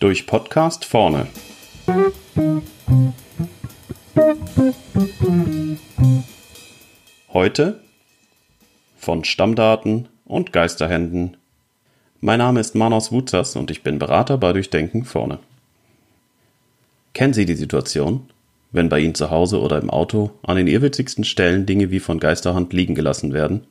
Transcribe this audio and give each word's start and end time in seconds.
Durch 0.00 0.26
Podcast 0.26 0.84
vorne. 0.84 1.26
Heute 7.32 7.80
von 8.96 9.24
Stammdaten 9.24 10.08
und 10.24 10.52
Geisterhänden. 10.52 11.36
Mein 12.20 12.38
Name 12.38 12.60
ist 12.60 12.74
Manos 12.74 13.12
Wutzers 13.12 13.56
und 13.56 13.70
ich 13.70 13.82
bin 13.82 13.98
Berater 13.98 14.38
bei 14.38 14.52
Durchdenken 14.52 15.04
vorne. 15.04 15.38
Kennen 17.12 17.32
Sie 17.32 17.46
die 17.46 17.54
Situation, 17.54 18.30
wenn 18.72 18.88
bei 18.88 19.00
Ihnen 19.00 19.14
zu 19.14 19.30
Hause 19.30 19.60
oder 19.60 19.78
im 19.78 19.90
Auto 19.90 20.30
an 20.42 20.56
den 20.56 20.66
irrwitzigsten 20.66 21.24
Stellen 21.24 21.66
Dinge 21.66 21.90
wie 21.90 22.00
von 22.00 22.20
Geisterhand 22.20 22.72
liegen 22.72 22.94
gelassen 22.94 23.32
werden, 23.32 23.66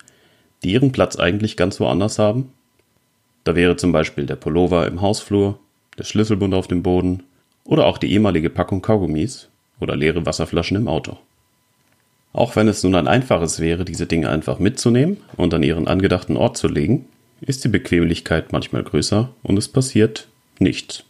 die 0.64 0.74
ihren 0.74 0.92
Platz 0.92 1.18
eigentlich 1.18 1.58
ganz 1.58 1.80
woanders 1.80 2.20
haben? 2.20 2.54
Da 3.44 3.56
wäre 3.56 3.78
zum 3.78 3.92
Beispiel 3.92 4.26
der 4.26 4.36
Pullover 4.36 4.88
im 4.88 5.02
Hausflur, 5.02 5.60
der 5.98 6.04
Schlüsselbund 6.04 6.54
auf 6.54 6.68
dem 6.68 6.84
Boden 6.84 7.24
oder 7.64 7.86
auch 7.86 7.98
die 7.98 8.12
ehemalige 8.12 8.50
Packung 8.50 8.82
Kaugummis 8.82 9.50
oder 9.80 9.96
leere 9.96 10.26
Wasserflaschen 10.26 10.78
im 10.78 10.88
Auto. 10.88 11.18
Auch 12.34 12.56
wenn 12.56 12.68
es 12.68 12.84
nun 12.84 12.96
ein 12.96 13.08
einfaches 13.08 13.60
wäre, 13.60 13.86
diese 13.86 14.06
Dinge 14.06 14.30
einfach 14.30 14.60
mitzunehmen 14.60 15.18
und 15.36 15.54
an 15.54 15.64
ihren 15.64 15.88
angedachten 15.88 16.38
Ort 16.38 16.58
zu 16.58 16.68
legen, 16.68 17.06
ist 17.42 17.64
die 17.64 17.70
Bequemlichkeit 17.70 18.52
manchmal 18.52 18.84
größer 18.84 19.30
und 19.44 19.58
es 19.58 19.68
passiert 19.68 20.28
nichts. 20.60 21.04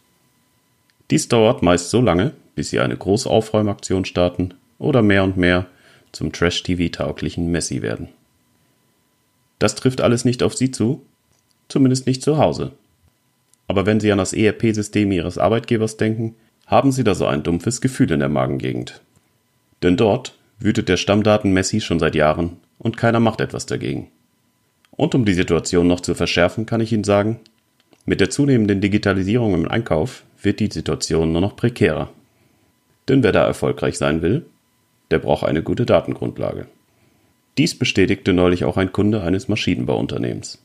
Dies 1.11 1.27
dauert 1.27 1.63
meist 1.63 1.89
so 1.89 2.01
lange, 2.01 2.33
bis 2.55 2.69
sie 2.69 2.79
eine 2.79 2.95
große 2.95 3.29
Aufräumaktion 3.29 4.05
starten 4.05 4.53
oder 4.77 5.01
mehr 5.01 5.23
und 5.23 5.37
mehr 5.37 5.65
zum 6.11 6.31
Trash-TV-tauglichen 6.31 7.51
Messi 7.51 7.81
werden. 7.81 8.09
Das 9.59 9.75
trifft 9.75 10.01
alles 10.01 10.25
nicht 10.25 10.41
auf 10.41 10.55
Sie 10.55 10.71
zu, 10.71 11.05
zumindest 11.67 12.07
nicht 12.07 12.23
zu 12.23 12.37
Hause. 12.37 12.71
Aber 13.67 13.85
wenn 13.85 13.99
Sie 13.99 14.11
an 14.11 14.17
das 14.17 14.33
ERP-System 14.33 15.11
Ihres 15.11 15.37
Arbeitgebers 15.37 15.97
denken, 15.97 16.35
haben 16.65 16.91
Sie 16.91 17.03
da 17.03 17.13
so 17.13 17.25
ein 17.25 17.43
dumpfes 17.43 17.81
Gefühl 17.81 18.11
in 18.11 18.19
der 18.19 18.29
Magengegend. 18.29 19.01
Denn 19.83 19.97
dort 19.97 20.35
wütet 20.59 20.89
der 20.89 20.97
Stammdaten 20.97 21.53
Messi 21.53 21.81
schon 21.81 21.99
seit 21.99 22.15
Jahren 22.15 22.57
und 22.79 22.97
keiner 22.97 23.19
macht 23.19 23.41
etwas 23.41 23.65
dagegen. 23.65 24.07
Und 24.91 25.15
um 25.15 25.25
die 25.25 25.33
Situation 25.33 25.87
noch 25.87 25.99
zu 25.99 26.15
verschärfen, 26.15 26.65
kann 26.65 26.81
ich 26.81 26.91
Ihnen 26.91 27.03
sagen, 27.03 27.39
mit 28.05 28.21
der 28.21 28.29
zunehmenden 28.29 28.81
Digitalisierung 28.81 29.53
im 29.53 29.67
Einkauf 29.67 30.23
wird 30.41 30.59
die 30.59 30.71
Situation 30.71 31.31
nur 31.31 31.41
noch 31.41 31.55
prekärer. 31.55 32.09
Denn 33.07 33.23
wer 33.23 33.31
da 33.31 33.45
erfolgreich 33.45 33.97
sein 33.97 34.21
will, 34.21 34.45
der 35.11 35.19
braucht 35.19 35.45
eine 35.45 35.63
gute 35.63 35.85
Datengrundlage. 35.85 36.67
Dies 37.57 37.77
bestätigte 37.77 38.33
neulich 38.33 38.63
auch 38.63 38.77
ein 38.77 38.91
Kunde 38.91 39.21
eines 39.21 39.47
Maschinenbauunternehmens. 39.47 40.59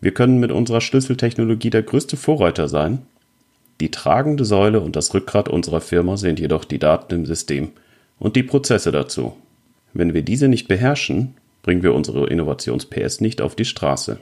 Wir 0.00 0.12
können 0.12 0.38
mit 0.38 0.52
unserer 0.52 0.80
Schlüsseltechnologie 0.80 1.70
der 1.70 1.82
größte 1.82 2.16
Vorreiter 2.16 2.68
sein. 2.68 3.02
Die 3.80 3.90
tragende 3.90 4.44
Säule 4.44 4.80
und 4.80 4.96
das 4.96 5.12
Rückgrat 5.12 5.48
unserer 5.48 5.80
Firma 5.80 6.16
sind 6.16 6.40
jedoch 6.40 6.64
die 6.64 6.78
Daten 6.78 7.14
im 7.14 7.26
System 7.26 7.72
und 8.18 8.36
die 8.36 8.42
Prozesse 8.42 8.92
dazu. 8.92 9.36
Wenn 9.92 10.14
wir 10.14 10.22
diese 10.22 10.48
nicht 10.48 10.68
beherrschen, 10.68 11.34
bringen 11.62 11.82
wir 11.82 11.94
unsere 11.94 12.26
Innovations-PS 12.28 13.20
nicht 13.20 13.40
auf 13.40 13.54
die 13.54 13.64
Straße. 13.64 14.18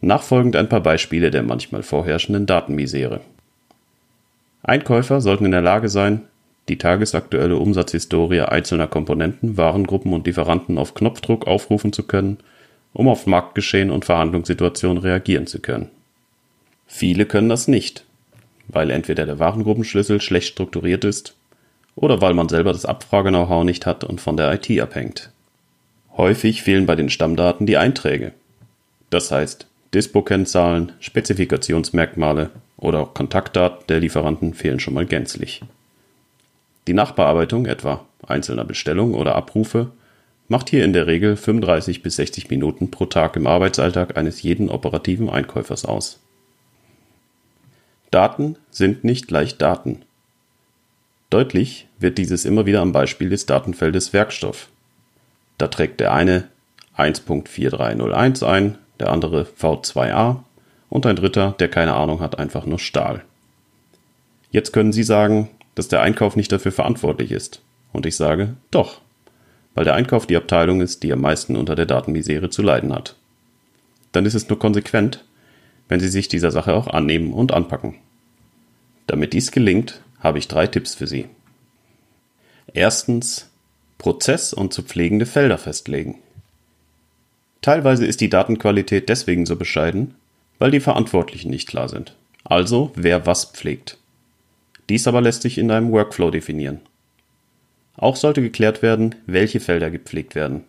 Nachfolgend 0.00 0.54
ein 0.54 0.68
paar 0.68 0.82
Beispiele 0.82 1.30
der 1.30 1.42
manchmal 1.42 1.82
vorherrschenden 1.82 2.46
Datenmisere. 2.46 3.20
Einkäufer 4.62 5.20
sollten 5.20 5.46
in 5.46 5.52
der 5.52 5.62
Lage 5.62 5.88
sein, 5.88 6.22
die 6.68 6.78
tagesaktuelle 6.78 7.56
Umsatzhistorie 7.56 8.42
einzelner 8.42 8.86
Komponenten, 8.86 9.56
Warengruppen 9.56 10.12
und 10.12 10.26
Lieferanten 10.26 10.78
auf 10.78 10.94
Knopfdruck 10.94 11.46
aufrufen 11.46 11.92
zu 11.92 12.02
können, 12.02 12.38
um 12.92 13.08
auf 13.08 13.26
Marktgeschehen 13.26 13.90
und 13.90 14.04
Verhandlungssituationen 14.04 15.02
reagieren 15.02 15.46
zu 15.46 15.60
können. 15.60 15.88
Viele 16.86 17.26
können 17.26 17.48
das 17.48 17.68
nicht, 17.68 18.04
weil 18.66 18.90
entweder 18.90 19.26
der 19.26 19.38
Warengruppenschlüssel 19.38 20.20
schlecht 20.20 20.48
strukturiert 20.48 21.04
ist 21.04 21.34
oder 21.96 22.20
weil 22.20 22.34
man 22.34 22.48
selber 22.48 22.72
das 22.72 22.86
Abfrage-Know-how 22.86 23.64
nicht 23.64 23.86
hat 23.86 24.04
und 24.04 24.20
von 24.20 24.36
der 24.36 24.52
IT 24.52 24.80
abhängt. 24.80 25.30
Häufig 26.16 26.62
fehlen 26.62 26.86
bei 26.86 26.96
den 26.96 27.10
Stammdaten 27.10 27.66
die 27.66 27.76
Einträge. 27.76 28.32
Das 29.10 29.30
heißt, 29.30 29.66
Dispo-Kennzahlen, 29.94 30.92
Spezifikationsmerkmale 31.00 32.50
oder 32.76 33.06
Kontaktdaten 33.06 33.86
der 33.88 34.00
Lieferanten 34.00 34.54
fehlen 34.54 34.80
schon 34.80 34.94
mal 34.94 35.06
gänzlich. 35.06 35.62
Die 36.88 36.94
Nachbearbeitung 36.94 37.66
etwa 37.66 38.06
einzelner 38.26 38.64
Bestellungen 38.64 39.14
oder 39.14 39.34
Abrufe 39.34 39.90
macht 40.48 40.70
hier 40.70 40.86
in 40.86 40.94
der 40.94 41.06
Regel 41.06 41.36
35 41.36 42.02
bis 42.02 42.16
60 42.16 42.48
Minuten 42.48 42.90
pro 42.90 43.04
Tag 43.04 43.36
im 43.36 43.46
Arbeitsalltag 43.46 44.16
eines 44.16 44.40
jeden 44.40 44.70
operativen 44.70 45.28
Einkäufers 45.28 45.84
aus. 45.84 46.18
Daten 48.10 48.56
sind 48.70 49.04
nicht 49.04 49.28
gleich 49.28 49.58
Daten. 49.58 50.00
Deutlich 51.28 51.88
wird 51.98 52.16
dieses 52.16 52.46
immer 52.46 52.64
wieder 52.64 52.80
am 52.80 52.92
Beispiel 52.92 53.28
des 53.28 53.44
Datenfeldes 53.44 54.14
Werkstoff. 54.14 54.70
Da 55.58 55.68
trägt 55.68 56.00
der 56.00 56.14
eine 56.14 56.44
1.4301 56.96 58.46
ein, 58.46 58.78
der 58.98 59.12
andere 59.12 59.46
V2a 59.60 60.36
und 60.88 61.04
ein 61.04 61.16
dritter, 61.16 61.54
der 61.58 61.68
keine 61.68 61.92
Ahnung 61.92 62.20
hat, 62.20 62.38
einfach 62.38 62.64
nur 62.64 62.78
Stahl. 62.78 63.24
Jetzt 64.50 64.72
können 64.72 64.94
Sie 64.94 65.02
sagen, 65.02 65.50
dass 65.78 65.86
der 65.86 66.02
Einkauf 66.02 66.34
nicht 66.34 66.50
dafür 66.50 66.72
verantwortlich 66.72 67.30
ist. 67.30 67.62
Und 67.92 68.04
ich 68.04 68.16
sage, 68.16 68.56
doch, 68.72 69.00
weil 69.74 69.84
der 69.84 69.94
Einkauf 69.94 70.26
die 70.26 70.36
Abteilung 70.36 70.80
ist, 70.80 71.04
die 71.04 71.12
am 71.12 71.20
meisten 71.20 71.54
unter 71.54 71.76
der 71.76 71.86
Datenmisere 71.86 72.50
zu 72.50 72.62
leiden 72.62 72.92
hat. 72.92 73.14
Dann 74.10 74.26
ist 74.26 74.34
es 74.34 74.48
nur 74.48 74.58
konsequent, 74.58 75.24
wenn 75.88 76.00
Sie 76.00 76.08
sich 76.08 76.26
dieser 76.26 76.50
Sache 76.50 76.74
auch 76.74 76.88
annehmen 76.88 77.32
und 77.32 77.52
anpacken. 77.52 77.94
Damit 79.06 79.32
dies 79.32 79.52
gelingt, 79.52 80.02
habe 80.18 80.38
ich 80.38 80.48
drei 80.48 80.66
Tipps 80.66 80.96
für 80.96 81.06
Sie. 81.06 81.28
Erstens 82.74 83.48
Prozess 83.98 84.52
und 84.52 84.74
zu 84.74 84.82
pflegende 84.82 85.26
Felder 85.26 85.58
festlegen. 85.58 86.18
Teilweise 87.60 88.04
ist 88.04 88.20
die 88.20 88.30
Datenqualität 88.30 89.08
deswegen 89.08 89.46
so 89.46 89.54
bescheiden, 89.54 90.16
weil 90.58 90.72
die 90.72 90.80
Verantwortlichen 90.80 91.50
nicht 91.50 91.68
klar 91.68 91.88
sind. 91.88 92.16
Also 92.42 92.90
wer 92.96 93.26
was 93.26 93.44
pflegt. 93.44 93.96
Dies 94.88 95.06
aber 95.06 95.20
lässt 95.20 95.42
sich 95.42 95.58
in 95.58 95.70
einem 95.70 95.92
Workflow 95.92 96.30
definieren. 96.30 96.80
Auch 97.96 98.16
sollte 98.16 98.42
geklärt 98.42 98.82
werden, 98.82 99.16
welche 99.26 99.60
Felder 99.60 99.90
gepflegt 99.90 100.34
werden. 100.34 100.64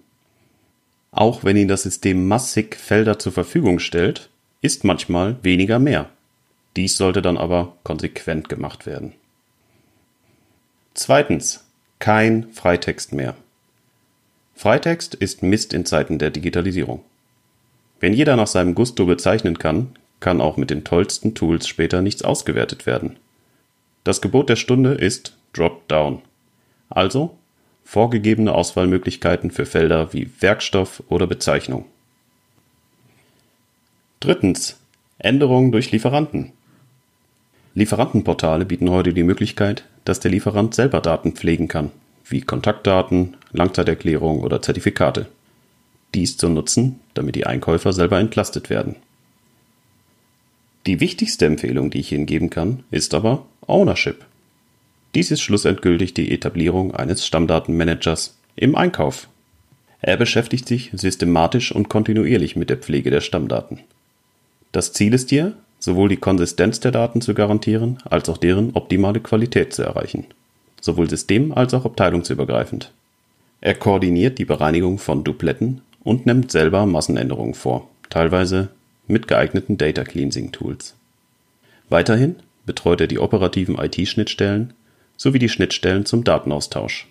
Auch 1.12 1.44
wenn 1.44 1.58
Ihnen 1.58 1.68
das 1.68 1.84
System 1.84 2.28
massig 2.28 2.76
Felder 2.76 3.20
zur 3.20 3.32
Verfügung 3.32 3.80
stellt, 3.80 4.30
ist 4.62 4.84
manchmal 4.84 5.38
weniger 5.44 5.80
mehr. 5.80 6.10
Dies 6.76 6.98
sollte 6.98 7.22
dann 7.22 7.38
aber 7.38 7.78
konsequent 7.84 8.50
gemacht 8.50 8.86
werden. 8.86 9.14
Zweitens. 10.94 11.66
Kein 12.00 12.50
Freitext 12.54 13.12
mehr. 13.12 13.36
Freitext 14.56 15.16
ist 15.16 15.44
Mist 15.44 15.74
in 15.74 15.86
Zeiten 15.86 16.18
der 16.18 16.30
Digitalisierung. 16.30 17.04
Wenn 18.00 18.14
jeder 18.14 18.38
nach 18.38 18.48
seinem 18.48 18.74
Gusto 18.74 19.06
bezeichnen 19.06 19.60
kann, 19.60 19.90
kann 20.22 20.40
auch 20.40 20.56
mit 20.56 20.70
den 20.70 20.86
tollsten 20.86 21.36
Tools 21.36 21.68
später 21.68 22.02
nichts 22.02 22.22
ausgewertet 22.22 22.86
werden. 22.86 23.18
Das 24.04 24.22
Gebot 24.22 24.50
der 24.50 24.56
Stunde 24.56 24.94
ist 24.94 25.38
Drop-Down. 25.54 26.22
Also 26.90 27.38
vorgegebene 27.84 28.54
Auswahlmöglichkeiten 28.54 29.52
für 29.52 29.66
Felder 29.66 30.14
wie 30.14 30.30
Werkstoff 30.40 31.04
oder 31.10 31.28
Bezeichnung. 31.28 31.86
Drittens. 34.20 34.78
Änderungen 35.18 35.72
durch 35.72 35.92
Lieferanten. 35.92 36.54
Lieferantenportale 37.74 38.66
bieten 38.66 38.90
heute 38.90 39.14
die 39.14 39.24
Möglichkeit, 39.24 39.84
dass 40.06 40.20
der 40.20 40.32
Lieferant 40.32 40.74
selber 40.74 41.02
Daten 41.02 41.34
pflegen 41.34 41.68
kann, 41.68 41.92
wie 42.26 42.42
Kontaktdaten, 42.42 43.38
Langzeiterklärung 43.52 44.42
oder 44.42 44.62
Zertifikate. 44.62 45.28
Dies 46.16 46.38
zu 46.38 46.50
nutzen, 46.50 47.00
damit 47.14 47.36
die 47.36 47.46
Einkäufer 47.46 47.94
selber 47.94 48.20
entlastet 48.20 48.70
werden. 48.70 48.96
Die 50.90 51.00
wichtigste 51.00 51.46
Empfehlung, 51.46 51.92
die 51.92 52.00
ich 52.00 52.12
Ihnen 52.12 52.26
geben 52.26 52.50
kann, 52.50 52.82
ist 52.90 53.14
aber 53.14 53.46
Ownership. 53.68 54.26
Dies 55.14 55.30
ist 55.30 55.42
schlussendgültig 55.42 56.16
die 56.16 56.32
Etablierung 56.32 56.96
eines 56.96 57.28
Stammdatenmanagers 57.28 58.40
im 58.56 58.76
Einkauf. 58.76 59.30
Er 60.02 60.18
beschäftigt 60.18 60.68
sich 60.68 60.90
systematisch 60.94 61.72
und 61.72 61.90
kontinuierlich 61.90 62.56
mit 62.56 62.72
der 62.72 62.78
Pflege 62.78 63.12
der 63.12 63.22
Stammdaten. 63.22 63.82
Das 64.72 64.92
Ziel 64.92 65.14
ist 65.14 65.30
hier, 65.30 65.54
sowohl 65.78 66.10
die 66.10 66.18
Konsistenz 66.18 66.80
der 66.80 66.92
Daten 66.92 67.22
zu 67.22 67.36
garantieren, 67.36 68.00
als 68.06 68.28
auch 68.28 68.40
deren 68.40 68.72
optimale 68.74 69.20
Qualität 69.20 69.76
zu 69.76 69.84
erreichen, 69.84 70.26
sowohl 70.82 71.08
system- 71.08 71.52
als 71.52 71.76
auch 71.76 71.86
abteilungsübergreifend. 71.86 72.92
Er 73.62 73.76
koordiniert 73.76 74.40
die 74.40 74.46
Bereinigung 74.46 74.98
von 74.98 75.24
Dupletten 75.24 75.82
und 76.04 76.26
nimmt 76.26 76.52
selber 76.52 76.88
Massenänderungen 76.88 77.54
vor, 77.54 77.88
teilweise 78.10 78.70
mit 79.10 79.28
geeigneten 79.28 79.78
Data 79.78 80.04
Cleansing 80.04 80.52
Tools. 80.52 80.96
Weiterhin 81.90 82.38
betreut 82.66 83.02
er 83.02 83.08
die 83.08 83.20
operativen 83.20 83.78
IT-Schnittstellen 83.78 84.74
sowie 85.18 85.40
die 85.40 85.50
Schnittstellen 85.50 86.06
zum 86.06 86.24
Datenaustausch. 86.24 87.08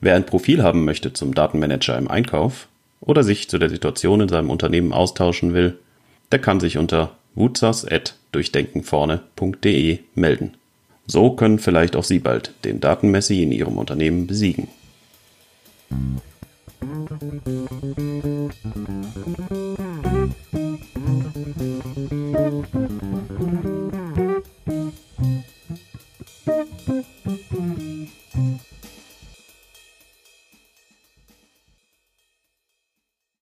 Wer 0.00 0.16
ein 0.16 0.24
Profil 0.24 0.62
haben 0.62 0.86
möchte 0.86 1.12
zum 1.12 1.34
Datenmanager 1.34 1.98
im 1.98 2.08
Einkauf, 2.08 2.68
oder 3.00 3.22
sich 3.22 3.48
zu 3.48 3.58
der 3.58 3.70
Situation 3.70 4.20
in 4.20 4.28
seinem 4.28 4.50
Unternehmen 4.50 4.92
austauschen 4.92 5.54
will, 5.54 5.78
der 6.32 6.38
kann 6.38 6.60
sich 6.60 6.76
unter 6.78 7.16
wutzers.durchdenkenvorne.de 7.34 9.98
melden. 10.14 10.54
So 11.06 11.30
können 11.30 11.58
vielleicht 11.58 11.96
auch 11.96 12.04
Sie 12.04 12.20
bald 12.20 12.52
den 12.64 12.80
Datenmessi 12.80 13.42
in 13.42 13.52
Ihrem 13.52 13.76
Unternehmen 13.78 14.26
besiegen. 14.26 14.68